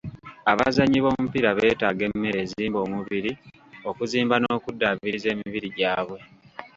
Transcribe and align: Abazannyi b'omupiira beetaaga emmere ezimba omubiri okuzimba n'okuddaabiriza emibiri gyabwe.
Abazannyi 0.51 0.99
b'omupiira 1.01 1.49
beetaaga 1.57 2.01
emmere 2.09 2.37
ezimba 2.45 2.79
omubiri 2.85 3.31
okuzimba 3.89 4.35
n'okuddaabiriza 4.39 5.27
emibiri 5.35 5.67
gyabwe. 5.77 6.19